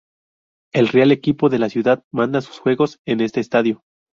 El 0.73 0.87
Real, 0.87 1.11
equipo 1.11 1.47
de 1.49 1.59
la 1.59 1.69
ciudad, 1.69 2.03
manda 2.11 2.41
sus 2.41 2.57
juegos 2.57 2.97
en 3.05 3.21
este 3.21 3.39
estadio. 3.39 3.83